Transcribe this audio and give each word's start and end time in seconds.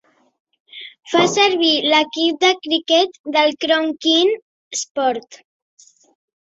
Fa 1.11 1.25
servir 1.33 1.69
l'equip 1.91 2.41
de 2.47 2.51
criquet 2.65 3.23
del 3.37 3.55
Crown 3.67 3.95
King 4.09 4.35
Sport. 4.83 5.41